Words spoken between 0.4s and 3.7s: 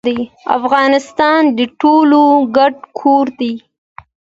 افغانستان د ټولو ګډ کور دی